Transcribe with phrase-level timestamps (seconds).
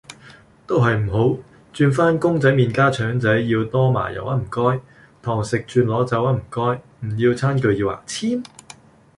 [0.65, 1.05] 都係唔
[1.37, 4.81] 好，轉返公仔麵加腸仔要多麻油呀唔該，
[5.21, 8.41] 堂食轉攞走呀唔該，唔要餐具要牙籤